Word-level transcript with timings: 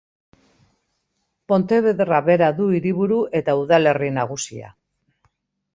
Pontevedra 1.53 2.23
bera 2.31 2.49
du 2.61 2.71
hiriburu 2.79 3.21
eta 3.43 3.57
udalerri 3.65 4.13
nagusia. 4.21 4.77